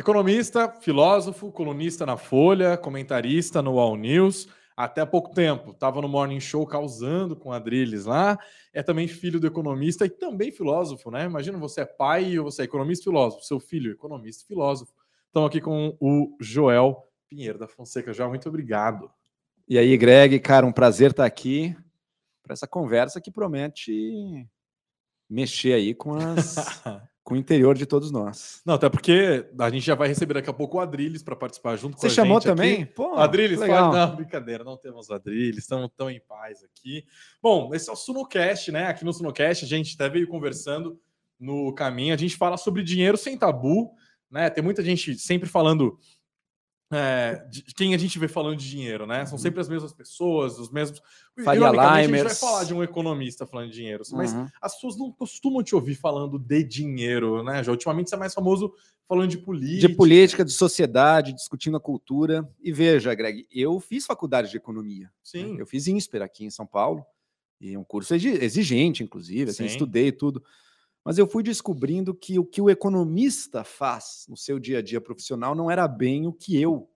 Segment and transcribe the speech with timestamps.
[0.00, 4.48] Economista, filósofo, colunista na Folha, comentarista no All News.
[4.74, 8.38] Até há pouco tempo estava no Morning Show causando com Adrilles lá.
[8.72, 11.26] É também filho do economista e também filósofo, né?
[11.26, 13.44] Imagina você é pai ou você é economista e filósofo.
[13.44, 14.90] Seu filho, economista e filósofo.
[15.26, 18.14] Estamos aqui com o Joel Pinheiro da Fonseca.
[18.14, 19.10] Joel, muito obrigado.
[19.68, 21.76] E aí, Greg, cara, um prazer estar aqui
[22.42, 24.48] para essa conversa que promete
[25.28, 26.82] mexer aí com as
[27.30, 28.60] com o interior de todos nós.
[28.66, 31.76] Não, até porque a gente já vai receber daqui a pouco o Adrilles para participar
[31.76, 32.82] junto Você com a chamou gente também?
[32.82, 32.86] Aqui.
[32.86, 33.92] Pô, Adrilles, legal.
[33.92, 37.04] fala, não, brincadeira, não temos Adrilles, estamos tão em paz aqui.
[37.40, 38.88] Bom, esse é o Sunocast, né?
[38.88, 40.98] Aqui no Sunocast a gente até veio conversando
[41.38, 43.92] no caminho, a gente fala sobre dinheiro sem tabu,
[44.28, 44.50] né?
[44.50, 45.96] Tem muita gente sempre falando
[46.92, 49.24] é, de quem a gente vê falando de dinheiro, né?
[49.26, 51.00] São sempre as mesmas pessoas, os mesmos.
[51.44, 54.46] Faria a gente vai falar de um economista falando de dinheiro, mas Uhum.
[54.60, 57.62] as pessoas não costumam te ouvir falando de dinheiro, né?
[57.62, 58.72] Já ultimamente você é mais famoso
[59.08, 59.88] falando de política.
[59.88, 62.48] De política, de sociedade, discutindo a cultura.
[62.60, 65.04] E veja, Greg, eu fiz faculdade de economia.
[65.06, 65.10] né?
[65.22, 65.56] Sim.
[65.58, 67.04] Eu fiz INSPER aqui em São Paulo.
[67.60, 69.72] E é um curso exi- exigente, inclusive, assim, Sim.
[69.74, 70.42] estudei tudo.
[71.04, 75.00] Mas eu fui descobrindo que o que o economista faz no seu dia a dia
[75.00, 76.90] profissional não era bem o que eu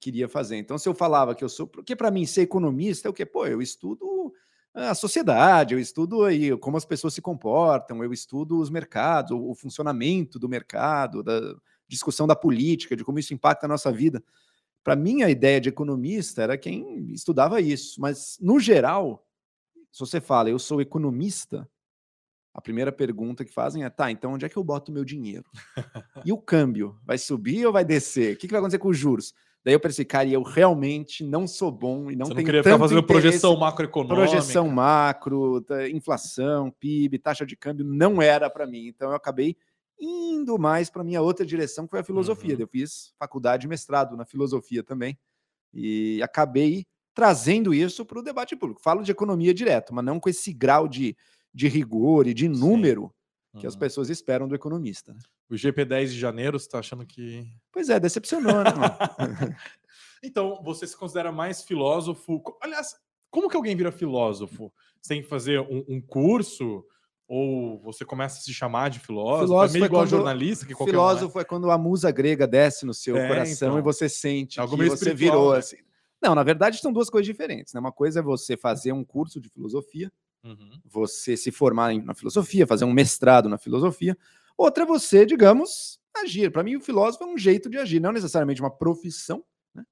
[0.00, 0.56] queria fazer.
[0.56, 1.66] Então, se eu falava que eu sou.
[1.66, 3.26] Porque para mim ser economista é o quê?
[3.26, 4.32] Pô, eu estudo
[4.74, 9.50] a sociedade, eu estudo aí como as pessoas se comportam, eu estudo os mercados, o,
[9.50, 11.40] o funcionamento do mercado, da
[11.86, 14.22] discussão da política, de como isso impacta a nossa vida.
[14.84, 18.00] Para mim, a ideia de economista era quem estudava isso.
[18.00, 19.26] Mas, no geral,
[19.90, 21.68] se você fala, eu sou economista,
[22.58, 25.04] a primeira pergunta que fazem é: tá, então onde é que eu boto o meu
[25.04, 25.44] dinheiro?
[26.26, 26.98] E o câmbio?
[27.06, 28.34] Vai subir ou vai descer?
[28.34, 29.32] O que, que vai acontecer com os juros?
[29.64, 32.62] Daí eu pensei, cara, eu realmente não sou bom e não Você não tenho queria
[32.64, 34.16] ficar fazendo projeção macroeconômica.
[34.16, 38.88] projeção macro, inflação, PIB, taxa de câmbio, não era para mim.
[38.88, 39.56] Então eu acabei
[40.00, 42.56] indo mais para minha outra direção, que foi a filosofia.
[42.56, 42.62] Uhum.
[42.62, 45.16] Eu fiz faculdade e mestrado na filosofia também.
[45.72, 48.82] E acabei trazendo isso para o debate público.
[48.82, 51.16] Falo de economia direto, mas não com esse grau de,
[51.58, 53.12] de rigor e de número
[53.58, 55.12] que as pessoas esperam do economista.
[55.12, 55.18] né?
[55.50, 57.44] O GP10 de janeiro, você tá achando que.
[57.72, 58.70] Pois é, decepcionou, né?
[60.22, 62.42] Então, você se considera mais filósofo.
[62.60, 62.94] Aliás,
[63.30, 64.72] como que alguém vira filósofo?
[65.00, 66.84] Você tem que fazer um, um curso?
[67.28, 69.46] Ou você começa a se chamar de filósofo?
[69.46, 70.98] Filósofo é meio é igual quando- jornalista que qualquer um é.
[70.98, 73.78] Filósofo é quando a musa grega desce no seu É, coração então.
[73.78, 75.58] e você sente Algo que você virou né?
[75.58, 75.76] assim.
[76.22, 77.72] Não, na verdade são duas coisas diferentes.
[77.74, 77.80] Né?
[77.80, 80.10] Uma coisa é você fazer um curso de filosofia,
[80.44, 80.80] Uhum.
[80.84, 84.16] você se formar em- na filosofia, fazer um mestrado na filosofia.
[84.56, 86.50] Outra é você, digamos, agir.
[86.50, 89.44] Para mim, o filósofo é um jeito de agir, não necessariamente uma profissão.
[89.74, 89.84] né?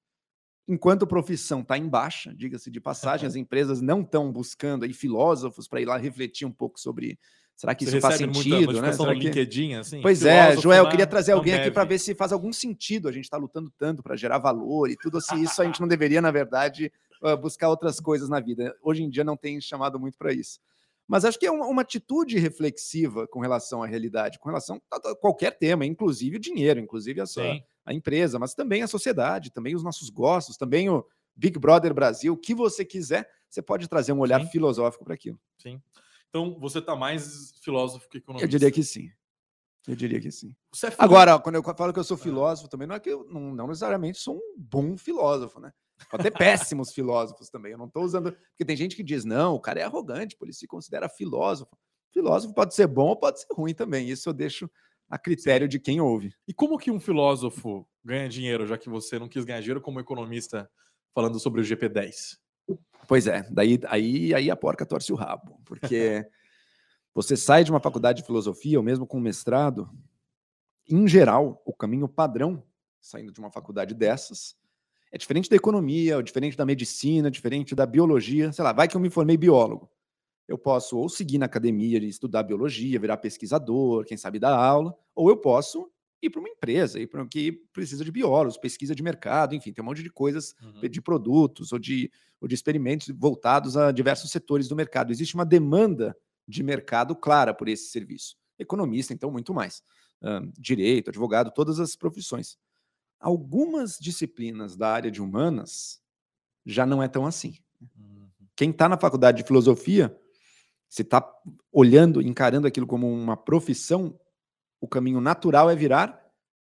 [0.67, 4.93] Enquanto a profissão está em baixa, diga-se de passagem, as empresas não estão buscando aí
[4.93, 7.17] filósofos para ir lá refletir um pouco sobre
[7.55, 8.91] será que Você isso faz sentido, né?
[8.93, 10.01] Será que- LinkedIn, assim?
[10.01, 13.07] Pois é, Joel, eu queria trazer alguém aqui para ver se faz algum sentido.
[13.07, 15.41] A gente está lutando tanto para gerar valor e tudo assim.
[15.41, 16.91] Isso a gente não deveria, na verdade,
[17.23, 18.75] ah, buscar outras coisas na vida.
[18.81, 20.59] Hoje em dia não tem chamado muito para isso.
[21.07, 24.97] Mas acho que é uma, uma atitude reflexiva com relação à realidade, com relação a
[25.11, 27.53] a qualquer tema, inclusive o dinheiro, inclusive a, sua-
[27.85, 32.33] a empresa, mas também a sociedade, também os nossos gostos, também o Big Brother Brasil,
[32.33, 34.49] o que você quiser, você pode trazer um olhar Sim.
[34.49, 35.39] filosófico para aquilo.
[35.57, 35.81] Sim.
[36.29, 38.45] Então, você tá mais filósofo que economista.
[38.45, 39.09] Eu diria que sim.
[39.87, 40.53] Eu diria que sim.
[40.83, 43.55] É Agora, quando eu falo que eu sou filósofo também, não é que eu não,
[43.55, 45.71] não necessariamente sou um bom filósofo, né?
[46.09, 47.71] Pode ter péssimos filósofos também.
[47.71, 48.31] Eu não estou usando.
[48.31, 51.77] Porque tem gente que diz, não, o cara é arrogante, por ele se considera filósofo.
[52.13, 54.09] Filósofo pode ser bom ou pode ser ruim também.
[54.09, 54.69] Isso eu deixo
[55.09, 56.33] a critério de quem ouve.
[56.47, 59.99] E como que um filósofo ganha dinheiro, já que você não quis ganhar dinheiro como
[59.99, 60.69] economista
[61.13, 62.37] falando sobre o GP10?
[63.07, 66.27] Pois é, daí aí, aí a porca torce o rabo, porque
[67.15, 69.89] você sai de uma faculdade de filosofia, ou mesmo com um mestrado,
[70.89, 72.63] em geral, o caminho padrão,
[72.99, 74.57] saindo de uma faculdade dessas,
[75.17, 78.53] é diferente da economia, ou diferente da medicina, diferente da biologia.
[78.53, 79.89] Sei lá, vai que eu me formei biólogo.
[80.47, 84.95] Eu posso ou seguir na academia e estudar biologia, virar pesquisador, quem sabe dar aula,
[85.15, 89.03] ou eu posso ir para uma empresa, ir para que precisa de biólogos, pesquisa de
[89.03, 90.87] mercado, enfim, tem um monte de coisas Uhum.
[90.89, 95.11] de produtos ou de, ou de experimentos voltados a diversos setores do mercado.
[95.11, 96.15] Existe uma demanda
[96.47, 98.35] de mercado clara por esse serviço.
[98.57, 99.81] Economista, então, muito mais.
[100.57, 102.57] Direito, advogado, todas as profissões.
[103.19, 106.01] Algumas disciplinas da área de humanas
[106.65, 107.57] já não é tão assim.
[107.81, 108.29] Uhum.
[108.55, 110.15] Quem está na faculdade de filosofia,
[110.87, 111.27] se está
[111.71, 114.19] olhando, encarando aquilo como uma profissão,
[114.79, 116.23] o caminho natural é virar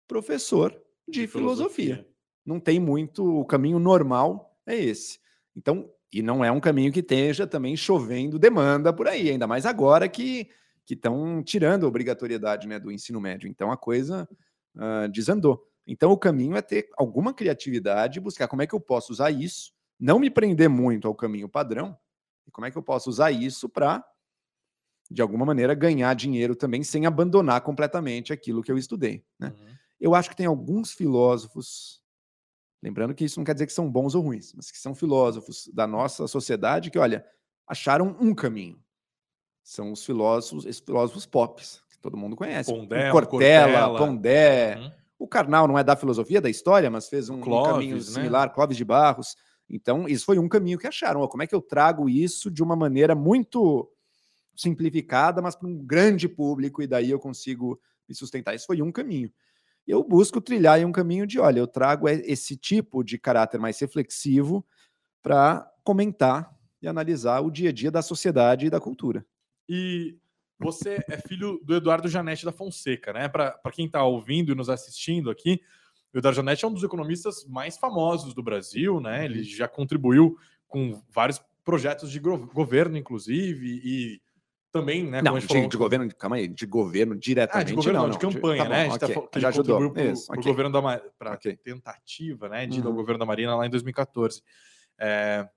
[0.08, 2.10] professor de, filosofia
[2.50, 5.20] não tem muito, o caminho normal é esse.
[5.56, 9.66] Então, e não é um caminho que esteja também chovendo demanda por aí, ainda mais
[9.66, 10.50] agora que
[10.86, 13.48] que estão tirando a obrigatoriedade né, do ensino médio.
[13.48, 14.28] Então a coisa
[14.76, 15.69] uh, desandou.
[15.92, 19.74] Então, o caminho é ter alguma criatividade, buscar como é que eu posso usar isso,
[20.00, 21.98] não me prender muito ao caminho padrão,
[22.48, 24.06] e como é que eu posso usar isso para,
[25.10, 29.26] de alguma maneira, ganhar dinheiro também, sem abandonar completamente aquilo que eu estudei.
[29.40, 29.48] Né?
[29.48, 29.74] Uhum.
[30.00, 32.04] Eu acho que tem alguns filósofos,
[32.84, 35.72] lembrando que isso não quer dizer que são bons ou ruins, mas que são filósofos
[35.74, 37.26] da nossa sociedade que, olha,
[37.66, 38.80] acharam um caminho.
[39.64, 41.60] São os filósofos, esses filósofos pop,
[41.90, 42.72] que todo mundo conhece.
[42.72, 44.00] Pondé, Cortella, Cortella.
[44.00, 44.99] Pondé, uhum.
[45.19, 48.01] O Karnal não é da filosofia, da história, mas fez um, Clóvis, um caminho né?
[48.01, 49.36] similar, Clóvis de Barros.
[49.69, 51.27] Então, isso foi um caminho que acharam.
[51.27, 53.92] Como é que eu trago isso de uma maneira muito
[54.56, 58.56] simplificada, mas para um grande público, e daí eu consigo me sustentar?
[58.56, 59.31] Isso foi um caminho.
[59.86, 63.77] Eu busco trilhar em um caminho de, olha, eu trago esse tipo de caráter mais
[63.80, 64.66] reflexivo
[65.21, 69.25] para comentar e analisar o dia a dia da sociedade e da cultura.
[69.68, 70.18] E
[70.60, 73.30] você é filho do Eduardo Janete da Fonseca, né?
[73.30, 75.62] Para quem está ouvindo e nos assistindo aqui,
[76.14, 79.24] o Eduardo Janete é um dos economistas mais famosos do Brasil, né?
[79.24, 79.46] Ele uhum.
[79.46, 84.22] já contribuiu com vários projetos de governo, inclusive, e
[84.72, 85.22] também, né?
[85.22, 85.68] Não, de, falou...
[85.68, 87.68] de, governo, calma aí, de governo diretamente.
[87.68, 88.88] Ah, de governo, não, não, de campanha, tá né?
[88.88, 89.28] Bom, okay.
[89.32, 90.44] tá, já ajudou para o okay.
[90.44, 91.56] governo da para okay.
[91.56, 92.94] tentativa, né, de uhum.
[92.94, 94.44] governo da Marina lá em 2014.
[95.00, 95.48] É...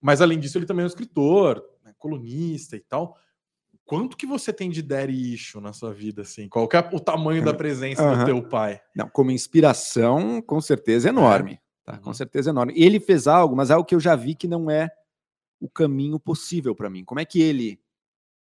[0.00, 3.16] Mas além disso, ele também é um escritor, né, colunista e tal
[3.92, 6.48] quanto que você tem de daddy issue na sua vida, assim?
[6.48, 8.18] Qual é o tamanho da presença uhum.
[8.20, 8.80] do teu pai?
[8.96, 11.60] Não, como inspiração, com certeza é enorme.
[11.84, 11.98] Tá?
[11.98, 12.14] Com uhum.
[12.14, 12.72] certeza é enorme.
[12.74, 14.90] Ele fez algo, mas é algo que eu já vi que não é
[15.60, 17.04] o caminho possível para mim.
[17.04, 17.78] Como é que ele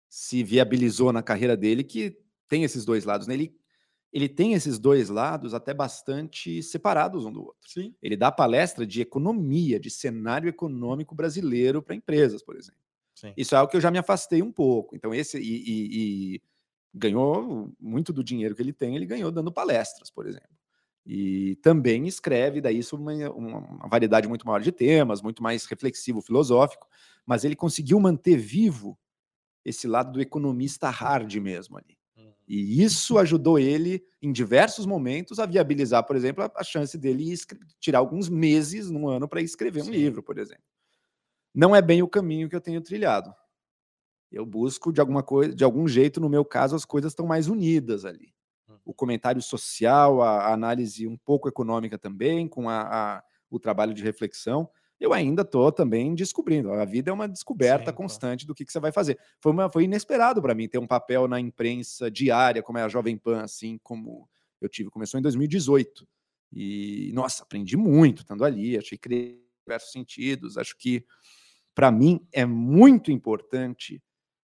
[0.10, 3.28] se viabilizou na carreira dele, que tem esses dois lados?
[3.28, 3.36] Né?
[3.36, 3.56] Ele,
[4.12, 7.70] ele tem esses dois lados até bastante separados um do outro.
[7.70, 7.94] Sim.
[8.02, 12.85] Ele dá palestra de economia, de cenário econômico brasileiro para empresas, por exemplo.
[13.16, 13.34] Sim.
[13.38, 14.96] Isso é algo que eu já me afastei um pouco.
[14.96, 15.40] Então, esse.
[15.40, 16.42] E, e, e,
[16.94, 20.50] ganhou muito do dinheiro que ele tem, ele ganhou dando palestras, por exemplo.
[21.06, 26.22] E também escreve, daí isso uma, uma variedade muito maior de temas, muito mais reflexivo,
[26.22, 26.88] filosófico,
[27.26, 28.98] mas ele conseguiu manter vivo
[29.64, 31.98] esse lado do economista hard mesmo ali.
[32.18, 32.32] Uhum.
[32.48, 37.36] E isso ajudou ele, em diversos momentos, a viabilizar, por exemplo, a, a chance dele
[37.80, 39.90] tirar alguns meses num ano para escrever Sim.
[39.90, 40.64] um livro, por exemplo
[41.56, 43.34] não é bem o caminho que eu tenho trilhado.
[44.30, 47.48] Eu busco de alguma coisa, de algum jeito, no meu caso, as coisas estão mais
[47.48, 48.34] unidas ali.
[48.84, 53.94] O comentário social, a, a análise um pouco econômica também, com a, a, o trabalho
[53.94, 54.69] de reflexão.
[55.00, 56.72] Eu ainda estou também descobrindo.
[56.72, 59.18] A vida é uma descoberta Sim, constante do que, que, você vai fazer.
[59.40, 62.90] Foi, uma, foi inesperado para mim ter um papel na imprensa diária, como é a
[62.90, 64.28] Jovem Pan, assim como
[64.60, 64.90] eu tive.
[64.90, 66.08] Começou em 2018.
[66.51, 68.78] E, nossa, aprendi muito estando ali.
[68.78, 70.58] Achei que em diversos sentidos.
[70.58, 71.06] Acho que
[71.75, 74.01] para mim é muito importante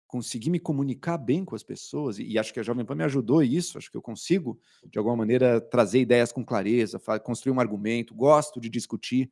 [0.07, 3.43] conseguir me comunicar bem com as pessoas, e, acho que a Jovem Pan me ajudou
[3.43, 4.59] isso, acho que eu consigo,
[4.89, 9.31] de alguma maneira, trazer ideias com clareza, construir um argumento, gosto de discutir.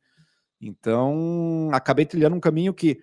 [0.59, 3.01] Então, acabei trilhando um caminho que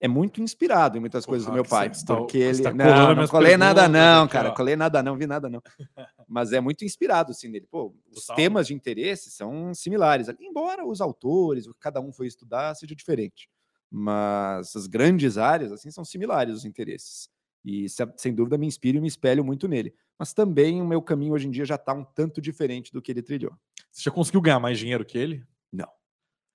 [0.00, 3.14] é muito inspirado em muitas Pô, coisas do meu pai, tá, porque ele tá não,
[3.14, 4.54] não colei nada não, cara, ó.
[4.54, 5.62] colei nada não, vi nada não.
[6.26, 7.66] Mas é muito inspirado assim nele.
[7.70, 8.36] Pô, os Total.
[8.36, 12.96] temas de interesse são similares, embora os autores, o que cada um foi estudar seja
[12.96, 13.50] diferente
[13.90, 17.28] mas as grandes áreas assim são similares os interesses.
[17.64, 19.92] E sem dúvida me inspiro e me espelho muito nele.
[20.18, 23.10] Mas também o meu caminho hoje em dia já está um tanto diferente do que
[23.10, 23.52] ele trilhou.
[23.90, 25.44] Você já conseguiu ganhar mais dinheiro que ele?
[25.72, 25.88] Não.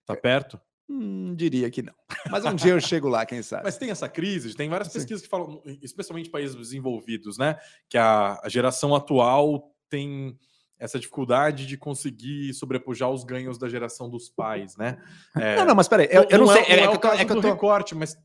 [0.06, 0.60] Tá é, perto?
[0.90, 1.94] Hum, diria que não.
[2.30, 3.64] Mas um dia eu chego lá, quem sabe.
[3.64, 5.00] Mas tem essa crise, tem várias Sim.
[5.00, 7.58] pesquisas que falam, especialmente países desenvolvidos, né?
[7.90, 10.38] Que a, a geração atual tem
[10.78, 14.98] essa dificuldade de conseguir sobrepujar os ganhos da geração dos pais, né?
[15.36, 16.64] É, não, não, mas peraí, eu, eu não, não, sei.
[16.64, 17.48] É, é, é, que, é que eu tô...
[17.48, 18.18] recorte, mas.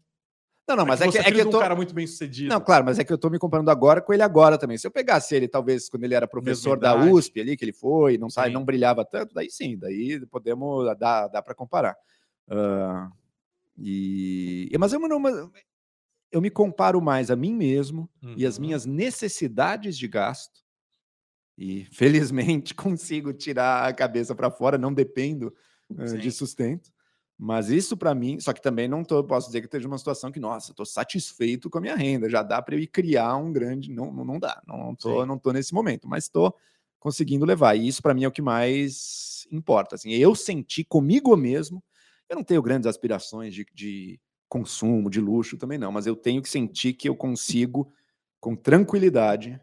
[0.68, 1.58] Não, não, mas é, que, é que eu tô.
[1.58, 2.48] um cara muito bem sucedido.
[2.48, 4.78] Não, claro, mas é que eu tô me comparando agora com ele agora também.
[4.78, 8.16] Se eu pegasse ele, talvez, quando ele era professor da USP ali, que ele foi,
[8.16, 11.96] não, sai, não brilhava tanto, daí sim, daí podemos dar, dá para comparar.
[12.48, 13.10] Uh,
[13.76, 15.50] e, mas eu, não,
[16.30, 18.34] eu me comparo mais a mim mesmo uhum.
[18.36, 18.62] e as uhum.
[18.62, 20.59] minhas necessidades de gasto
[21.60, 25.54] e felizmente consigo tirar a cabeça para fora, não dependo
[25.90, 26.90] uh, de sustento.
[27.38, 30.32] Mas isso para mim, só que também não tô, posso dizer que esteja uma situação
[30.32, 33.52] que, nossa, estou satisfeito com a minha renda, já dá para eu ir criar um
[33.52, 36.54] grande, não, não, não dá, não, tô, não tô nesse momento, mas estou
[36.98, 37.76] conseguindo levar.
[37.76, 39.94] E isso para mim é o que mais importa.
[39.94, 41.82] Assim, eu senti comigo mesmo,
[42.28, 46.42] eu não tenho grandes aspirações de, de consumo, de luxo também não, mas eu tenho
[46.42, 47.90] que sentir que eu consigo
[48.38, 49.58] com tranquilidade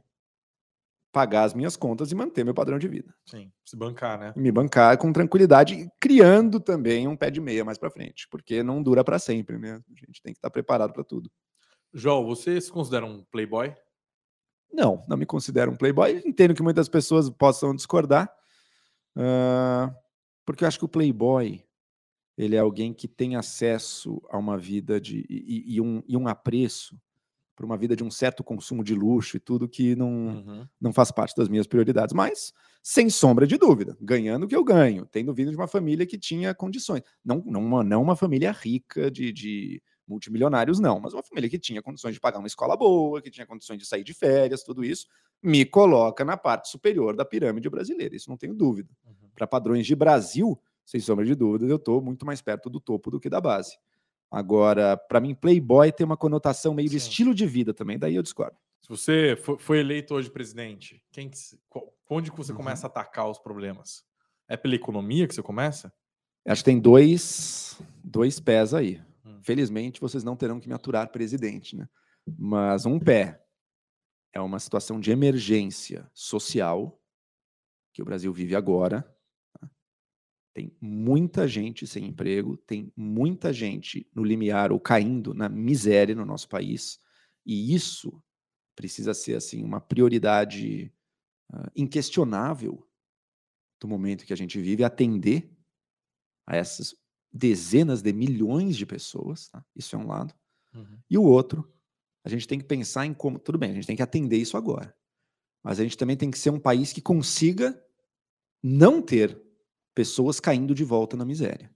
[1.18, 3.12] pagar as minhas contas e manter meu padrão de vida.
[3.26, 4.34] Sim, se bancar, né?
[4.36, 8.84] Me bancar com tranquilidade, criando também um pé de meia mais para frente, porque não
[8.84, 9.82] dura para sempre, né?
[9.90, 11.28] A gente tem que estar preparado para tudo.
[11.92, 13.74] João, você se considera um playboy?
[14.72, 16.22] Não, não me considero um playboy.
[16.24, 18.32] Entendo que muitas pessoas possam discordar.
[19.16, 19.92] Uh,
[20.46, 21.66] porque eu acho que o playboy
[22.38, 26.28] ele é alguém que tem acesso a uma vida de e, e um, e um
[26.28, 26.96] apreço
[27.58, 30.68] por uma vida de um certo consumo de luxo e tudo que não, uhum.
[30.80, 32.14] não faz parte das minhas prioridades.
[32.14, 36.06] Mas, sem sombra de dúvida, ganhando o que eu ganho, tendo vindo de uma família
[36.06, 37.02] que tinha condições.
[37.26, 41.58] Não, não, uma, não uma família rica de, de multimilionários, não, mas uma família que
[41.58, 44.86] tinha condições de pagar uma escola boa, que tinha condições de sair de férias, tudo
[44.86, 45.08] isso,
[45.42, 48.16] me coloca na parte superior da pirâmide brasileira.
[48.16, 48.90] Isso não tenho dúvida.
[49.04, 49.30] Uhum.
[49.34, 53.10] Para padrões de Brasil, sem sombra de dúvida, eu estou muito mais perto do topo
[53.10, 53.80] do que da base.
[54.30, 56.92] Agora, para mim, playboy tem uma conotação meio Sim.
[56.92, 58.58] de estilo de vida também, daí eu discordo.
[58.82, 61.30] Se você foi eleito hoje presidente, quem,
[62.10, 62.58] onde que você uhum.
[62.58, 64.04] começa a atacar os problemas?
[64.48, 65.92] É pela economia que você começa?
[66.46, 69.02] Acho que tem dois, dois pés aí.
[69.26, 69.40] Hum.
[69.44, 71.88] Felizmente, vocês não terão que me aturar presidente, né?
[72.38, 73.44] Mas um pé
[74.34, 77.02] é uma situação de emergência social
[77.94, 79.06] que o Brasil vive agora,
[80.58, 86.26] tem muita gente sem emprego, tem muita gente no limiar ou caindo na miséria no
[86.26, 87.00] nosso país,
[87.46, 88.20] e isso
[88.76, 90.92] precisa ser assim uma prioridade
[91.54, 92.84] uh, inquestionável
[93.80, 95.48] do momento que a gente vive, atender
[96.48, 96.96] a essas
[97.32, 99.64] dezenas de milhões de pessoas, tá?
[99.76, 100.34] isso é um lado.
[100.74, 100.98] Uhum.
[101.08, 101.72] E o outro,
[102.24, 104.58] a gente tem que pensar em como, tudo bem, a gente tem que atender isso
[104.58, 104.92] agora,
[105.64, 107.80] mas a gente também tem que ser um país que consiga
[108.64, 109.47] não ter
[109.98, 111.72] pessoas caindo de volta na miséria.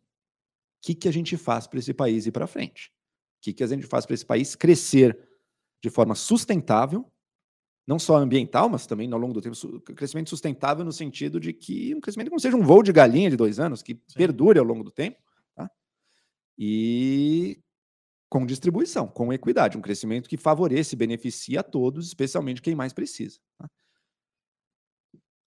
[0.77, 2.93] O que, que a gente faz para esse país ir para frente?
[3.39, 5.27] O que, que a gente faz para esse país crescer
[5.81, 7.11] de forma sustentável,
[7.87, 9.55] não só ambiental, mas também ao longo do tempo,
[9.95, 13.31] crescimento sustentável no sentido de que um crescimento que não seja um voo de galinha
[13.31, 13.99] de dois anos, que Sim.
[14.15, 15.17] perdure ao longo do tempo,
[15.55, 15.67] tá?
[16.55, 17.59] e
[18.29, 22.93] com distribuição, com equidade, um crescimento que favoreça e beneficia a todos, especialmente quem mais
[22.93, 23.39] precisa.
[23.57, 23.67] Tá?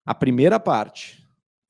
[0.05, 1.24] A primeira parte,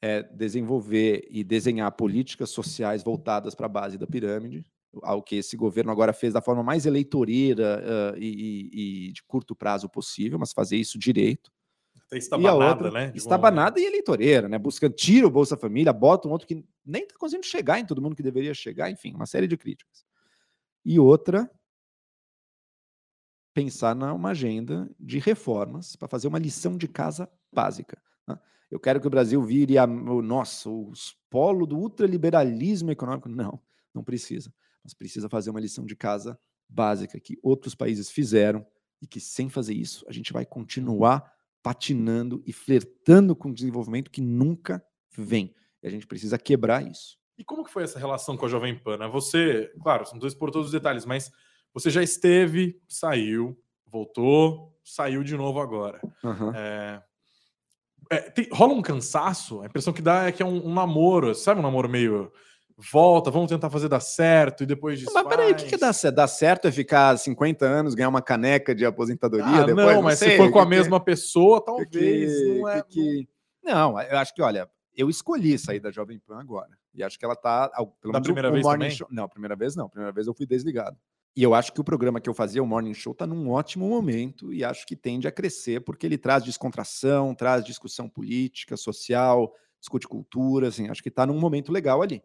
[0.05, 4.63] é desenvolver e desenhar políticas sociais voltadas para a base da pirâmide,
[5.03, 9.57] ao que esse governo agora fez da forma mais eleitoreira uh, e, e, de curto
[9.57, 11.51] prazo possível, mas fazer isso direito.
[12.07, 13.13] Até estabanada, né?
[13.15, 14.59] Estabanada e eleitoreira, né?
[14.59, 18.03] Buscando, tira o Bolsa Família, bota um outro que nem está conseguindo chegar em todo
[18.03, 20.05] mundo que deveria chegar, enfim, uma série de críticas.
[20.85, 21.51] E outra,
[23.55, 27.97] pensar numa agenda de reformas para fazer uma lição de casa básica.
[28.29, 28.39] Né?
[28.75, 30.91] Eu quero que o Brasil vire a, o nosso
[31.31, 33.29] polo do ultraliberalismo econômico.
[33.29, 33.63] Não,
[33.95, 34.53] não precisa.
[34.83, 36.37] Mas precisa fazer uma lição de casa
[36.69, 38.67] básica que outros países fizeram
[39.01, 44.11] e que sem fazer isso a gente vai continuar patinando e flertando com o desenvolvimento
[44.11, 44.85] que nunca
[45.17, 45.55] vem.
[45.81, 47.17] E a gente precisa quebrar isso.
[47.39, 48.97] E como que foi essa relação com a Jovem Pan?
[48.97, 49.07] Né?
[49.07, 51.31] Você, claro, não estou por todos os detalhes, mas
[51.73, 56.01] você já esteve, saiu, voltou, saiu de novo agora.
[56.25, 56.53] Uhum.
[56.53, 57.01] É,
[58.15, 61.35] é, tem, rola um cansaço, a impressão que dá é que é um, um, namoro,
[61.35, 61.61] sabe?
[61.61, 62.33] Um namoro meio
[62.77, 65.13] volta, vamos tentar fazer dar certo e depois disso.
[65.15, 66.27] Mas peraí, o que, que dá certo?
[66.29, 69.95] Certo é ficar 50 anos, ganhar uma caneca de aposentadoria ah, depois?
[69.95, 71.91] Não, mas não se for com a mesma pessoa, talvez.
[71.91, 73.29] Que, não, é, que,
[73.63, 76.71] não, eu acho que, olha, eu escolhi sair da Jovem Pan agora.
[76.95, 77.71] E acho que ela tá.
[78.01, 78.91] Pelo da primeira vez também?
[78.91, 79.89] Show, não, primeira vez não.
[79.89, 80.97] Primeira vez eu fui desligado.
[81.37, 83.89] E eu acho que o programa que eu fazia, o Morning Show, está num ótimo
[83.89, 89.53] momento e acho que tende a crescer, porque ele traz descontração, traz discussão política, social,
[89.81, 92.23] discute cultura, assim, acho que está num momento legal ali.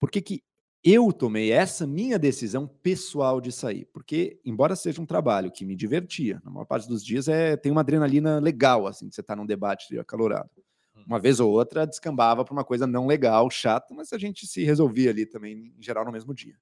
[0.00, 0.42] Por que, que
[0.82, 3.86] eu tomei essa minha decisão pessoal de sair?
[3.92, 7.70] Porque, embora seja um trabalho que me divertia, na maior parte dos dias é, tem
[7.70, 10.50] uma adrenalina legal, assim, de você estar tá num debate acalorado.
[10.96, 11.04] Hum.
[11.06, 14.64] Uma vez ou outra descambava para uma coisa não legal, chata, mas a gente se
[14.64, 16.56] resolvia ali também, em geral, no mesmo dia.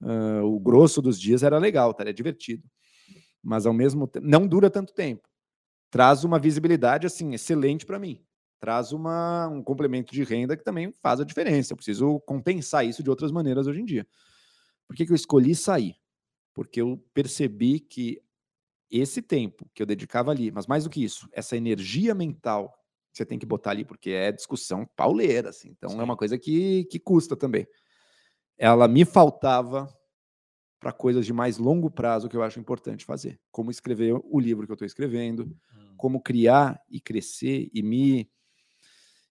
[0.00, 2.02] Uh, o grosso dos dias era legal, tá?
[2.02, 2.62] era divertido.
[3.42, 5.28] Mas ao mesmo tempo, não dura tanto tempo.
[5.90, 8.22] Traz uma visibilidade assim excelente para mim.
[8.58, 11.72] Traz uma, um complemento de renda que também faz a diferença.
[11.72, 14.06] Eu preciso compensar isso de outras maneiras hoje em dia.
[14.86, 15.96] Por que, que eu escolhi sair?
[16.54, 18.20] Porque eu percebi que
[18.90, 22.72] esse tempo que eu dedicava ali, mas mais do que isso, essa energia mental
[23.12, 25.70] que você tem que botar ali, porque é discussão pauleira, assim.
[25.70, 26.00] Então Sim.
[26.00, 27.66] é uma coisa que, que custa também
[28.58, 29.92] ela me faltava
[30.78, 34.66] para coisas de mais longo prazo que eu acho importante fazer, como escrever o livro
[34.66, 35.94] que eu estou escrevendo, hum.
[35.96, 38.30] como criar e crescer e me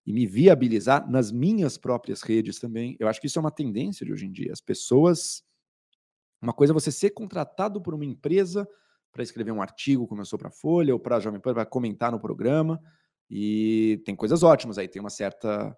[0.04, 2.96] e me viabilizar nas minhas próprias redes também.
[3.00, 4.52] Eu acho que isso é uma tendência de hoje em dia.
[4.52, 5.42] As pessoas
[6.40, 8.68] uma coisa é você ser contratado por uma empresa
[9.12, 11.54] para escrever um artigo, como eu sou para a Folha ou para a Jovem Pan,
[11.54, 12.80] para comentar no programa.
[13.30, 15.76] E tem coisas ótimas aí, tem uma certa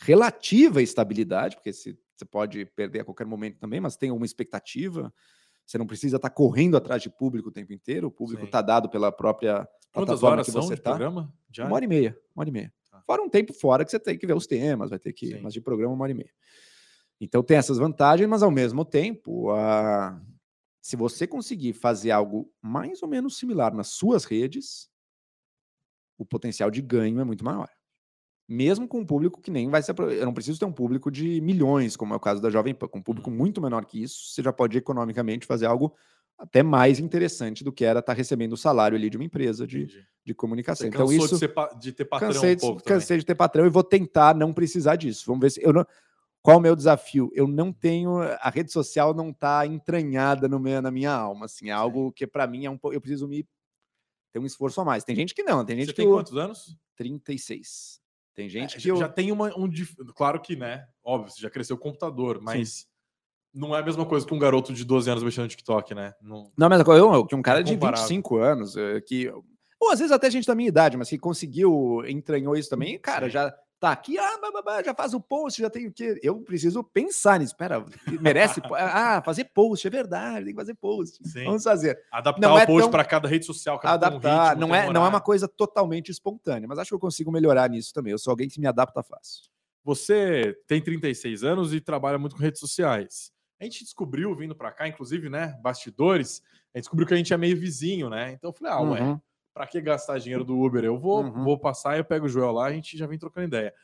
[0.00, 5.12] relativa estabilidade, porque se você pode perder a qualquer momento também, mas tem uma expectativa.
[5.66, 8.08] Você não precisa estar correndo atrás de público o tempo inteiro.
[8.08, 10.96] O público está dado pela própria Quantas horas que você está.
[10.96, 12.18] Uma hora e meia.
[12.34, 12.72] Uma hora e meia.
[12.90, 13.02] Tá.
[13.06, 15.28] Fora um tempo fora que você tem que ver os temas, vai ter que.
[15.28, 15.40] Sim.
[15.40, 16.32] Mas de programa, uma hora e meia.
[17.20, 20.20] Então tem essas vantagens, mas ao mesmo tempo, a...
[20.80, 24.90] se você conseguir fazer algo mais ou menos similar nas suas redes,
[26.16, 27.68] o potencial de ganho é muito maior.
[28.52, 29.94] Mesmo com um público que nem vai ser.
[29.96, 32.88] Eu não preciso ter um público de milhões, como é o caso da Jovem Pan.
[32.88, 33.36] Com um público Uhum.
[33.36, 35.94] muito menor que isso, você já pode economicamente fazer algo
[36.36, 39.82] até mais interessante do que era estar recebendo o salário ali de uma empresa de,
[39.82, 40.04] Entendi.
[40.26, 40.84] de comunicação.
[40.84, 42.98] Você então, isso de, pa- de ter patrão cansei, um de, pouco também.
[42.98, 45.24] cansei de ter patrão e vou tentar não precisar disso.
[45.28, 45.86] Vamos ver se eu não.
[46.42, 47.30] Qual o meu desafio?
[47.34, 51.68] Eu não tenho a rede social não está entranhada no meu, na minha alma, assim,
[51.68, 53.46] é algo que para mim é um pouco eu preciso me
[54.32, 55.04] ter um esforço a mais.
[55.04, 56.76] Tem gente que não, tem gente Você que tem quantos anos?
[56.96, 57.99] 36.
[58.34, 59.70] Tem gente É, que já, eu já tem uma, um.
[60.14, 60.86] Claro que, né?
[61.02, 62.86] Óbvio, você já cresceu o computador, mas
[63.52, 66.14] não é a mesma coisa que um garoto de 12 anos mexendo no TikTok, né?
[66.22, 66.52] Não...
[66.56, 68.06] Não, mas eu, eu que um cara de Incomparável.
[68.06, 69.32] 25 anos, eh, que.
[69.80, 73.26] Ou às vezes até gente da minha idade, mas que conseguiu, entranhou isso também, cara,
[73.26, 73.32] Sim.
[73.32, 74.38] já tá aqui, ah,
[74.84, 76.20] já faz o post, já tem o quê?
[76.22, 77.52] Eu preciso pensar nisso.
[77.54, 77.84] Espera,
[78.20, 78.60] merece?
[78.76, 81.26] ah, fazer post, é verdade, tem que fazer post.
[81.26, 81.44] Sim.
[81.44, 81.98] Vamos fazer.
[82.12, 84.48] Adaptar Não o é post tão- para cada rede social, cada tem um Adaptar.
[84.54, 87.68] ritmo, não, é, não é uma coisa totalmente espontânea, mas acho que eu consigo melhorar
[87.70, 88.12] nisso também.
[88.12, 89.44] Eu sou alguém que me adapta fácil.
[89.82, 93.32] Você tem 36 anos e trabalha muito com redes sociais.
[93.58, 96.42] A gente descobriu, vindo para cá, inclusive, né, bastidores,
[96.74, 98.32] a gente descobriu que a gente é meio vizinho, né?
[98.32, 99.20] Então eu falei, ah, ué, Uhum.
[99.60, 100.82] Para que gastar dinheiro do Uber?
[100.82, 101.44] Eu vou, Uhum.
[101.44, 103.74] vou passar, eu pego o Joel lá, a gente já vem trocando ideia.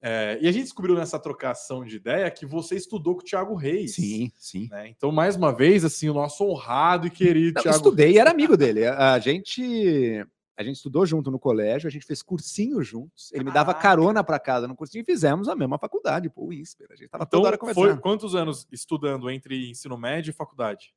[0.00, 3.54] É, e a gente descobriu nessa trocação de ideia que você estudou com o Thiago
[3.54, 3.94] Reis.
[3.94, 4.68] Sim, sim.
[4.70, 4.88] né?
[4.88, 8.30] Então, mais uma vez, assim, o nosso honrado e querido Não, Thiago estudei e era
[8.30, 8.86] amigo dele.
[8.86, 10.26] A gente
[10.56, 13.30] a gente estudou junto no colégio, a gente fez cursinho juntos.
[13.32, 16.52] Ele me dava carona para casa no cursinho e fizemos a mesma faculdade, pô, o
[16.52, 16.88] INSPER.
[16.90, 18.00] A gente tava Então, toda hora foi conversando.
[18.00, 20.94] quantos anos estudando entre ensino médio e faculdade?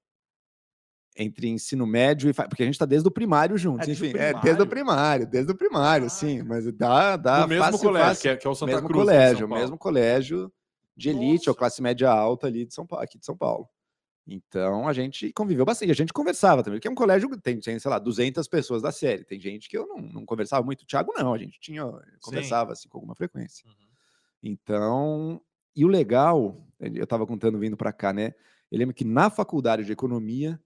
[1.17, 2.33] Entre ensino médio e.
[2.33, 3.83] fa- Porque a gente tá desde o primário juntos.
[3.83, 5.25] É, desde o Enfim, é desde o primário?
[5.25, 6.43] desde o primário, sim.
[6.43, 7.15] Mas dá.
[7.15, 8.21] dá no mesmo fácil, colégio, fácil.
[8.21, 9.05] Que, é, que é o Santa mesmo Cruz.
[9.05, 10.51] colégio, mesmo colégio
[10.97, 11.59] de elite ou Nossa.
[11.59, 13.67] classe média alta ali de São Paulo, aqui de São Paulo.
[14.27, 17.59] Então a gente conviveu bastante, a gente conversava também, porque é um colégio que tem,
[17.59, 19.23] tem, sei lá, 200 pessoas da série.
[19.23, 21.83] Tem gente que eu não, não conversava muito, o Thiago não, a gente tinha
[22.21, 23.65] conversava assim com alguma frequência.
[23.67, 23.73] Uhum.
[24.43, 25.41] Então,
[25.75, 28.33] e o legal, eu estava contando vindo para cá, né?
[28.71, 30.59] Eu lembro que na faculdade de economia,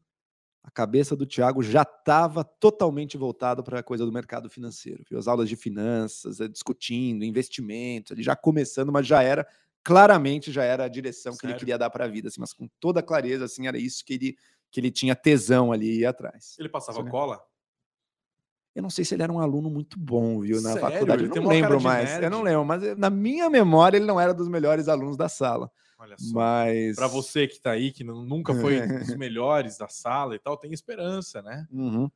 [0.63, 5.03] a cabeça do Thiago já estava totalmente voltada para a coisa do mercado financeiro.
[5.09, 5.17] Viu?
[5.17, 9.47] As aulas de finanças, eh, discutindo, investimentos, ele já começando, mas já era,
[9.83, 11.59] claramente já era a direção que ele Sério?
[11.59, 14.37] queria dar para a vida, assim, mas com toda clareza, assim, era isso que ele,
[14.69, 16.55] que ele tinha tesão ali atrás.
[16.59, 17.41] Ele passava cola?
[18.75, 20.81] Eu não sei se ele era um aluno muito bom, viu, na Sério?
[20.81, 21.23] faculdade.
[21.23, 22.13] Eu não lembro mais.
[22.13, 22.31] Eu nerd.
[22.31, 25.71] não lembro, mas eh, na minha memória ele não era dos melhores alunos da sala.
[25.97, 26.33] Olha só.
[26.33, 30.39] Mas Para você que tá aí, que nu- nunca foi dos melhores da sala e
[30.39, 31.67] tal, tem esperança, né?
[31.71, 32.09] Uhum.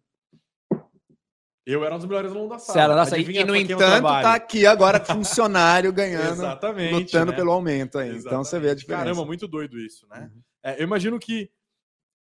[1.66, 2.96] Eu era um dos melhores alunos da sala.
[2.96, 6.94] Nossa, e, no eu entanto, tá aqui agora funcionário ganhando, Exatamente.
[6.94, 7.38] lutando né?
[7.38, 8.18] pelo aumento aí.
[8.18, 8.80] Então você vê a Exatamente.
[8.82, 9.04] diferença.
[9.06, 10.30] Caramba, muito doido isso, né?
[10.34, 10.42] Uhum.
[10.62, 11.50] É, eu imagino que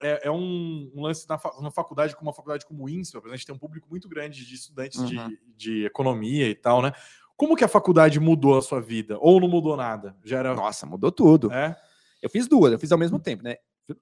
[0.02, 3.32] é, é um, um lance na, na faculdade, como uma faculdade como o por exemplo,
[3.32, 5.08] a gente tem um público muito grande de estudantes Uhum.
[5.08, 6.92] de, de economia e tal, né?
[7.38, 9.18] Como que a faculdade mudou a sua vida?
[9.20, 10.16] Ou não mudou nada?
[10.24, 10.54] Já era.
[10.54, 11.52] Nossa, mudou tudo.
[11.52, 11.76] É?
[12.22, 13.56] Eu fiz duas, eu fiz ao mesmo tempo, né?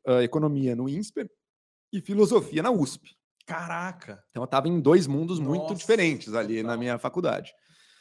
[0.06, 1.30] Ah, economia no INSPER
[1.92, 3.16] e filosofia na USP.
[3.46, 4.24] Caraca!
[4.30, 7.54] Então eu tava em dois mundos muito Nossa, diferentes ali na minha faculdade.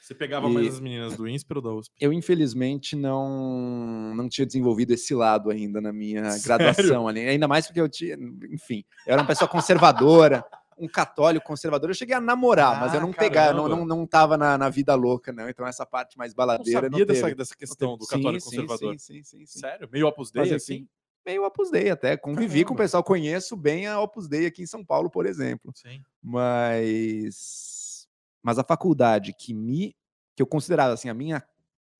[0.09, 1.95] Você pegava E- mais as meninas do INSPER ou da USP?
[2.01, 6.45] Eu, infelizmente, não, não tinha desenvolvido esse lado ainda na minha Sério?
[6.45, 7.21] graduação ali.
[7.29, 8.17] Ainda mais porque eu tinha,
[8.51, 10.43] enfim, eu era uma pessoa conservadora,
[10.79, 11.91] um católico conservador.
[11.91, 13.85] Eu cheguei a namorar, mas eu Ah, não pegava, não, caramba.
[13.87, 15.47] não, não tava na, na vida louca, não.
[15.47, 16.81] Então, essa parte mais Eu não baladeira.
[16.81, 17.35] sabia dessa, teve.
[17.35, 18.93] dessa Não questão do católico sim, conservador.
[18.99, 19.59] Sim, sim, sim, sim.
[19.61, 19.87] Sério?
[19.93, 20.89] Meio Opus Dei, Mas, assim?
[21.27, 22.17] Meio Opus Dei até.
[22.17, 22.83] Convivi com o Caramba.
[22.85, 25.71] pessoal, conheço bem a Opus Dei aqui em São Paulo, por exemplo.
[25.75, 26.01] Sim.
[26.23, 28.09] Mas,
[28.43, 29.95] mas a faculdade que me
[30.39, 31.43] que eu considerava assim a minha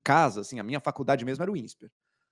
[0.01, 1.91] casa, assim, a minha faculdade mesmo era o INSPER.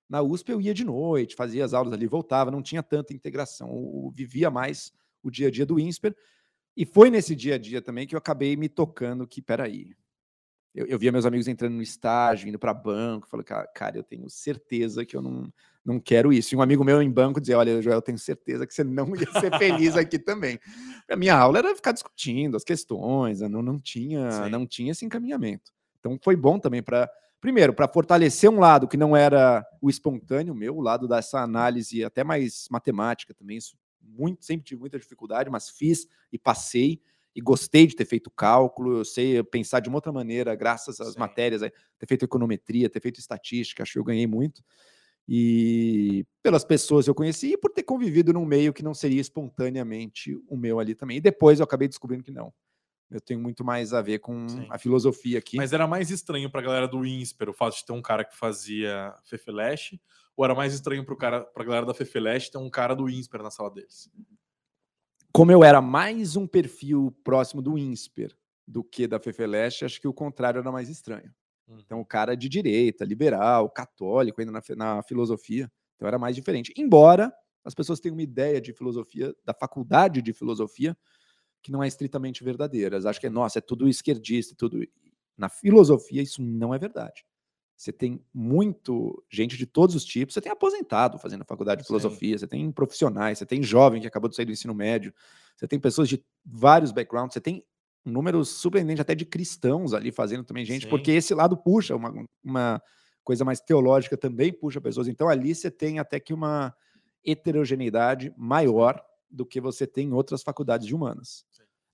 [0.09, 3.67] Na USP eu ia de noite, fazia as aulas ali, voltava, não tinha tanta integração,
[3.67, 6.15] eu, vivia mais o dia a dia do INSPER.
[6.77, 9.93] E foi nesse dia a dia também que eu acabei me tocando que, peraí,
[10.73, 14.03] eu, eu via meus amigos entrando no estágio, indo para banco, falei, "Ca- cara, eu
[14.03, 15.51] tenho certeza que eu não,
[15.83, 16.55] não quero isso.
[16.55, 19.13] E um amigo meu em banco dizia, olha, Joel, eu tenho certeza que você não
[19.13, 20.57] ia ser feliz aqui também.
[21.09, 24.49] A minha aula era ficar discutindo as questões, eu não, não tinha Sim.
[24.49, 25.76] não tinha esse encaminhamento.
[25.99, 30.55] Então foi bom também para primeiro para fortalecer um lado que não era o espontâneo
[30.55, 35.49] meu, o lado dessa análise até mais matemática também, isso muito sempre tive muita dificuldade,
[35.49, 36.99] mas fiz e passei
[37.35, 41.13] e gostei de ter feito cálculo, eu sei pensar de uma outra maneira graças às
[41.13, 41.19] Sim.
[41.19, 44.63] matérias, aí, ter feito econometria, ter feito estatística, acho que eu ganhei muito.
[45.29, 49.21] E pelas pessoas que eu conheci e por ter convivido num meio que não seria
[49.21, 51.17] espontaneamente o meu ali também.
[51.17, 52.51] E depois eu acabei descobrindo que não.
[53.09, 54.67] Eu tenho muito mais a ver com Sim.
[54.69, 55.55] a filosofia aqui.
[55.55, 58.25] Mas era mais estranho para a galera do INSPER o fato de ter um cara
[58.25, 60.01] que fazia Fefeleche,
[60.35, 63.41] ou era mais estranho para cara, a galera da Fefeleche ter um cara do INSPER
[63.41, 64.09] na sala deles?
[65.31, 68.35] Como eu era mais um perfil próximo do INSPER
[68.67, 71.33] do que da Fefeleche, acho que o contrário era mais estranho.
[71.67, 71.79] Uhum.
[71.79, 76.73] Então, o cara de direita, liberal, católico, ainda na, na filosofia, então era mais diferente.
[76.77, 80.97] Embora as pessoas tenham uma ideia de filosofia, da faculdade de filosofia,
[81.67, 83.05] que não é estritamente verdadeiras.
[83.05, 84.87] Acho que é, nossa, é tudo esquerdista, tudo.
[85.37, 87.25] Na filosofia, isso não é verdade.
[87.75, 90.33] Você tem muito gente de todos os tipos.
[90.33, 92.39] Você tem aposentado fazendo faculdade de filosofia, Sim.
[92.39, 95.13] você tem profissionais, você tem jovem que acabou de sair do ensino médio,
[95.57, 97.63] você tem pessoas de vários backgrounds, você tem
[98.05, 100.89] um número surpreendente até de cristãos ali fazendo também gente, Sim.
[100.89, 102.81] porque esse lado puxa uma, uma
[103.23, 105.09] coisa mais teológica também puxa pessoas.
[105.09, 106.73] Então ali você tem até que uma
[107.25, 111.45] heterogeneidade maior do que você tem em outras faculdades de humanas.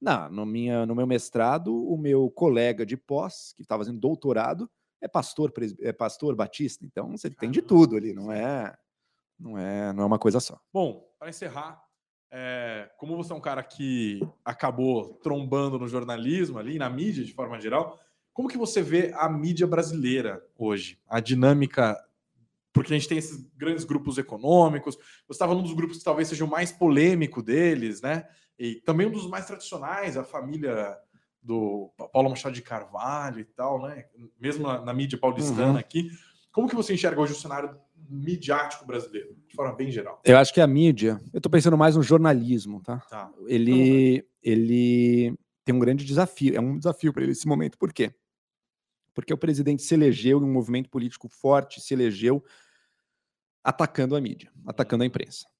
[0.03, 4.69] Não, no, minha, no meu mestrado, o meu colega de pós, que estava fazendo doutorado,
[5.01, 8.75] é pastor, é pastor batista, então você tem de tudo ali, não é,
[9.39, 10.59] não é, não é uma coisa só.
[10.73, 11.81] Bom, para encerrar,
[12.29, 17.33] é, como você é um cara que acabou trombando no jornalismo ali, na mídia de
[17.33, 17.97] forma geral,
[18.33, 20.99] como que você vê a mídia brasileira hoje?
[21.07, 21.97] A dinâmica
[22.73, 24.95] porque a gente tem esses grandes grupos econômicos.
[24.95, 28.27] Você estava num dos grupos que talvez seja o mais polêmico deles, né?
[28.57, 30.97] E também um dos mais tradicionais, a família
[31.41, 34.05] do Paulo Machado de Carvalho e tal, né?
[34.39, 35.77] Mesmo na, na mídia paulistana uhum.
[35.77, 36.09] aqui.
[36.51, 37.75] Como que você enxerga hoje o cenário
[38.09, 40.21] midiático brasileiro, de forma bem geral?
[40.23, 42.99] Eu acho que a mídia, eu estou pensando mais no jornalismo, tá?
[43.09, 43.31] tá.
[43.47, 45.35] Ele, ele
[45.65, 47.77] tem um grande desafio, é um desafio para ele esse momento.
[47.77, 48.13] Por quê?
[49.13, 52.43] Porque o presidente se elegeu e um movimento político forte se elegeu
[53.63, 55.52] atacando a mídia, atacando a imprensa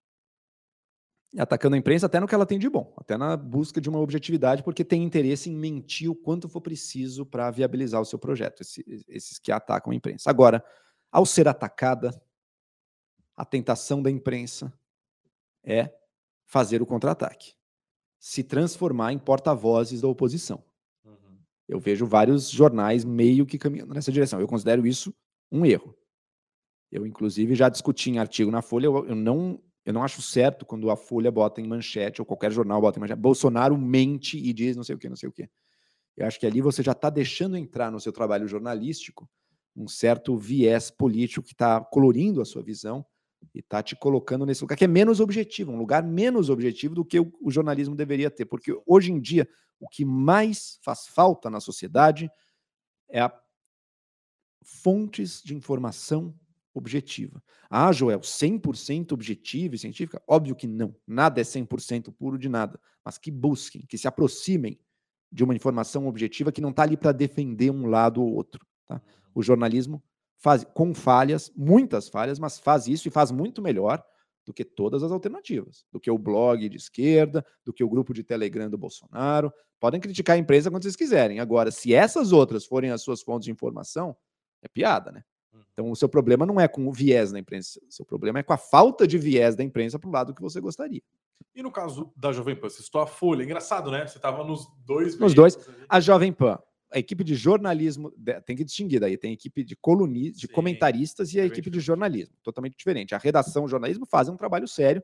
[1.37, 3.99] atacando a imprensa até no que ela tem de bom, até na busca de uma
[3.99, 8.61] objetividade, porque tem interesse em mentir o quanto for preciso para viabilizar o seu projeto,
[8.61, 10.29] esses, esses que atacam a imprensa.
[10.29, 10.63] Agora,
[11.11, 12.11] ao ser atacada,
[13.35, 14.71] a tentação da imprensa
[15.63, 15.91] é
[16.45, 17.53] fazer o contra-ataque,
[18.19, 20.63] se transformar em porta-vozes da oposição.
[21.03, 21.37] Uhum.
[21.67, 24.39] Eu vejo vários jornais meio que caminhando nessa direção.
[24.39, 25.13] Eu considero isso
[25.51, 25.97] um erro.
[26.91, 30.65] Eu, inclusive, já discuti em artigo na Folha, eu, eu não eu não acho certo
[30.65, 34.53] quando a Folha bota em manchete, ou qualquer jornal bota em manchete, Bolsonaro mente e
[34.53, 35.49] diz não sei o que, não sei o que.
[36.15, 39.29] Eu acho que ali você já está deixando entrar no seu trabalho jornalístico
[39.75, 43.05] um certo viés político que está colorindo a sua visão
[43.53, 47.03] e está te colocando nesse lugar que é menos objetivo, um lugar menos objetivo do
[47.03, 48.45] que o, jornalismo deveria ter.
[48.45, 49.47] Porque hoje em dia,
[49.79, 52.29] o que mais faz falta na sociedade
[53.09, 53.33] é a
[54.63, 56.33] fontes de informação
[56.73, 57.41] objetiva.
[57.69, 60.21] Ah, Joel, 100% objetiva e científica?
[60.27, 60.95] Óbvio que não.
[61.05, 62.79] Nada é 100% puro de nada.
[63.03, 64.79] Mas que busquem, que se aproximem
[65.31, 68.65] de uma informação objetiva que não está ali para defender um lado ou outro.
[68.87, 69.01] Tá?
[69.33, 70.03] O jornalismo
[70.37, 74.03] faz com falhas, muitas falhas, mas faz isso e faz muito melhor
[74.45, 78.13] do que todas as alternativas, do que o blog de esquerda, do que o grupo
[78.13, 79.51] de Telegram do Bolsonaro.
[79.79, 81.39] Podem criticar a empresa quando vocês quiserem.
[81.39, 84.15] Agora, se essas outras forem as suas fontes de informação,
[84.61, 85.23] é piada, né?
[85.73, 88.43] Então, o seu problema não é com o viés da imprensa, o seu problema é
[88.43, 91.01] com a falta de viés da imprensa para o lado que você gostaria.
[91.55, 94.05] E no caso da Jovem Pan, você citou a Folha, engraçado, né?
[94.05, 95.17] Você estava nos dois.
[95.17, 95.57] Nos dois.
[95.89, 96.59] A Jovem Pan,
[96.91, 98.11] a equipe de jornalismo,
[98.45, 101.47] tem que distinguir daí, tem a equipe de colunistas, de Sim, comentaristas e a é
[101.47, 103.15] equipe de jornalismo, totalmente diferente.
[103.15, 105.03] A redação, o jornalismo fazem um trabalho sério,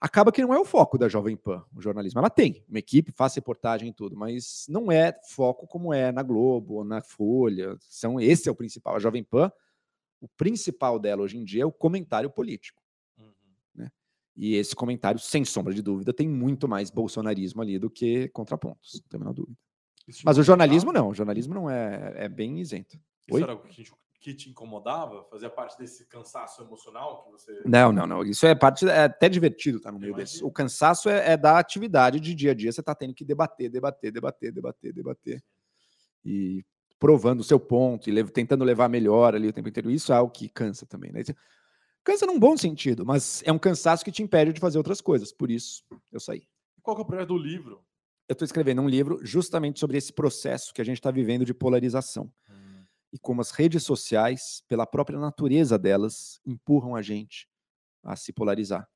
[0.00, 2.18] acaba que não é o foco da Jovem Pan, o jornalismo.
[2.18, 6.22] Ela tem uma equipe, faz reportagem e tudo, mas não é foco como é na
[6.22, 7.76] Globo ou na Folha.
[7.80, 8.96] São, esse é o principal.
[8.96, 9.52] A Jovem Pan,
[10.20, 12.82] o principal dela hoje em dia é o comentário político.
[13.18, 13.30] Uhum.
[13.74, 13.90] Né?
[14.34, 18.94] E esse comentário, sem sombra de dúvida, tem muito mais bolsonarismo ali do que contrapontos,
[18.94, 19.58] não tem a menor dúvida.
[20.24, 22.96] Mas o jornalismo não, o jornalismo não é, é bem isento.
[23.28, 23.42] Isso Oi?
[23.42, 25.24] era o que a gente que te incomodava?
[25.30, 27.62] Fazia parte desse cansaço emocional que você.
[27.64, 28.22] Não, não, não.
[28.22, 28.86] Isso é parte.
[28.86, 30.44] É até divertido tá no meio desse.
[30.44, 32.70] O cansaço é, é, da atividade de dia a dia.
[32.70, 35.42] Você está tendo que debater, debater, debater, debater, debater.
[36.22, 36.62] E
[36.98, 39.90] provando o seu ponto e tentando levar melhor ali o tempo inteiro.
[39.90, 41.22] Isso é o que cansa também, né?
[42.04, 45.32] Cansa num bom sentido, mas é um cansaço que te impede de fazer outras coisas.
[45.32, 46.42] Por isso, eu saí.
[46.82, 47.82] Qual que é o projeto do livro?
[48.28, 51.54] Eu estou escrevendo um livro justamente sobre esse processo que a gente está vivendo de
[51.54, 52.30] polarização
[53.12, 57.48] e como as redes sociais, pela própria natureza delas, empurram a gente
[58.02, 58.88] a se polarizar.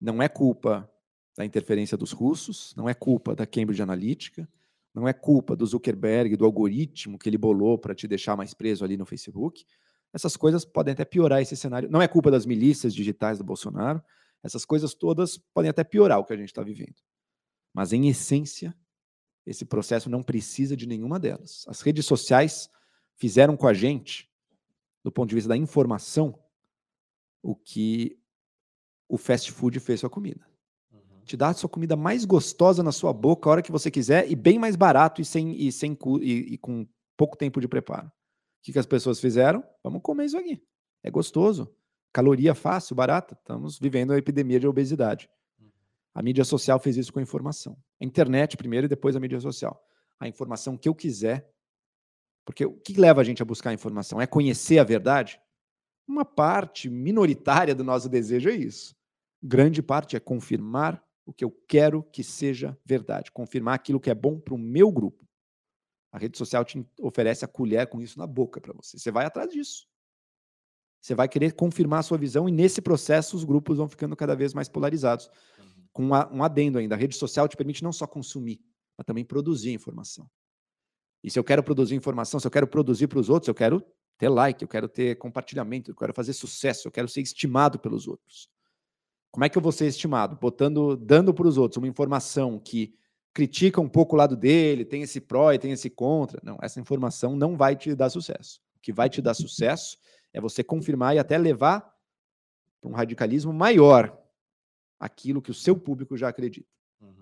[0.00, 0.90] Não é culpa
[1.36, 4.48] da interferência dos russos, não é culpa da Cambridge Analytica,
[4.94, 8.84] não é culpa do Zuckerberg, do algoritmo que ele bolou para te deixar mais preso
[8.84, 9.64] ali no Facebook.
[10.12, 11.90] Essas coisas podem até piorar esse cenário.
[11.90, 14.02] Não é culpa das milícias digitais do Bolsonaro.
[14.42, 16.96] Essas coisas todas podem até piorar o que a gente está vivendo.
[17.74, 18.74] Mas, em essência,
[19.46, 21.64] Esse processo não precisa de nenhuma delas.
[21.68, 22.68] As redes sociais
[23.16, 24.30] fizeram com a gente,
[25.02, 26.38] do ponto de vista da informação,
[27.42, 28.18] o que
[29.08, 30.46] o fast food fez com a comida.
[30.92, 31.20] Uhum.
[31.24, 34.30] Te dá a sua comida mais gostosa na sua boca a hora que você quiser
[34.30, 38.08] e bem mais barato e, sem, e, sem, e, e com pouco tempo de preparo.
[38.08, 38.12] O
[38.62, 39.62] que, que as pessoas fizeram?
[39.82, 40.60] Vamos comer isso aqui.
[41.02, 41.72] É gostoso.
[42.12, 43.34] Caloria fácil, barata.
[43.34, 45.28] Estamos vivendo a epidemia de obesidade.
[46.12, 47.76] A mídia social fez isso com a informação.
[48.00, 49.80] A internet primeiro e depois a mídia social.
[50.18, 51.48] A informação que eu quiser.
[52.46, 54.20] Porque o que leva a gente a buscar a informação?
[54.20, 55.38] É conhecer a verdade?
[56.06, 58.94] Uma parte minoritária do nosso desejo é isso.
[59.42, 64.14] Grande parte é confirmar o que eu quero que seja verdade, confirmar aquilo que é
[64.14, 65.26] bom para o meu grupo.
[66.12, 68.96] A rede social te oferece a colher com isso na boca para você.
[68.96, 69.88] Você vai atrás disso.
[71.00, 74.36] Você vai querer confirmar a sua visão e nesse processo os grupos vão ficando cada
[74.36, 75.28] vez mais polarizados
[75.92, 76.94] com um adendo ainda.
[76.94, 78.60] A rede social te permite não só consumir,
[78.96, 80.30] mas também produzir informação.
[81.26, 83.84] E se eu quero produzir informação, se eu quero produzir para os outros, eu quero
[84.16, 88.06] ter like, eu quero ter compartilhamento, eu quero fazer sucesso, eu quero ser estimado pelos
[88.06, 88.48] outros.
[89.32, 90.36] Como é que eu vou ser estimado?
[90.36, 92.94] Botando, dando para os outros uma informação que
[93.34, 96.40] critica um pouco o lado dele, tem esse pró e tem esse contra.
[96.44, 98.60] Não, essa informação não vai te dar sucesso.
[98.76, 99.98] O que vai te dar sucesso
[100.32, 101.92] é você confirmar e até levar
[102.80, 104.16] para um radicalismo maior,
[104.96, 106.75] aquilo que o seu público já acredita.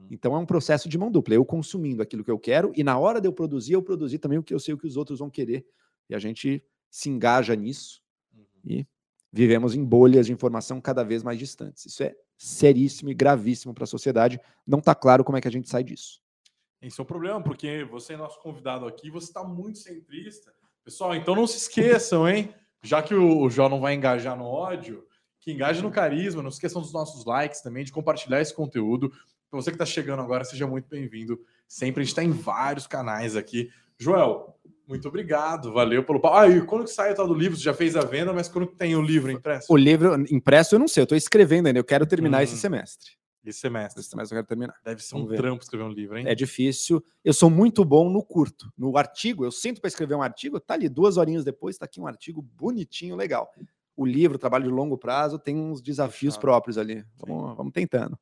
[0.05, 0.09] Uhum.
[0.11, 1.35] Então é um processo de mão dupla.
[1.35, 4.39] Eu consumindo aquilo que eu quero e na hora de eu produzir, eu produzir também
[4.39, 5.67] o que eu sei o que os outros vão querer.
[6.09, 8.03] E a gente se engaja nisso
[8.35, 8.45] uhum.
[8.65, 8.87] e
[9.33, 11.87] vivemos em bolhas de informação cada vez mais distantes.
[11.87, 14.41] Isso é seríssimo e gravíssimo para a sociedade.
[14.67, 16.21] Não está claro como é que a gente sai disso.
[16.81, 20.53] Esse é o problema, porque você é nosso convidado aqui, você está muito centrista.
[20.85, 22.55] Pessoal, então não se esqueçam, hein?
[22.83, 25.07] Já que o Jó não vai engajar no ódio,
[25.41, 29.11] que engaje no carisma, não esqueçam dos nossos likes também, de compartilhar esse conteúdo.
[29.55, 31.41] Para você que está chegando agora, seja muito bem-vindo.
[31.69, 33.71] Sempre a gente está em vários canais aqui.
[33.97, 34.53] Joel,
[34.85, 36.37] muito obrigado, valeu pelo papo.
[36.37, 37.57] Ah, e quando que sai o tal do livro?
[37.57, 39.73] Você já fez a venda, mas quando tem o livro impresso?
[39.73, 42.57] O livro impresso eu não sei, eu estou escrevendo ainda, eu quero terminar hum, esse
[42.57, 43.13] semestre.
[43.47, 44.01] Esse semestre.
[44.01, 44.75] Esse semestre eu quero terminar.
[44.85, 45.37] Deve ser Vamos um ver.
[45.37, 46.25] trampo escrever um livro, hein?
[46.27, 47.01] É difícil.
[47.25, 48.73] Eu sou muito bom no curto.
[48.77, 52.01] No artigo, eu sinto para escrever um artigo, tá ali duas horinhas depois, está aqui
[52.01, 53.53] um artigo bonitinho, legal
[53.97, 57.05] o livro, o trabalho de longo prazo, tem uns desafios próprios ali.
[57.17, 58.19] Vamos, vamos tentando.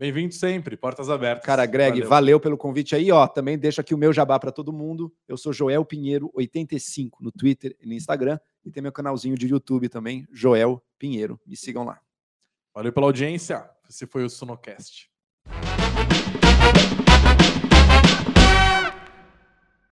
[0.00, 1.44] Bem-vindo sempre, portas abertas.
[1.44, 2.08] Cara, Greg, valeu.
[2.08, 2.40] valeu.
[2.40, 3.12] pelo convite aí.
[3.12, 5.14] Ó, também deixo aqui o meu jabá para todo mundo.
[5.28, 9.46] Eu sou Joel Pinheiro 85 no Twitter e no Instagram e tem meu canalzinho de
[9.46, 11.38] YouTube também, Joel Pinheiro.
[11.44, 12.00] Me sigam lá.
[12.74, 13.68] Valeu pela audiência.
[13.90, 15.10] Esse foi o Sonocast.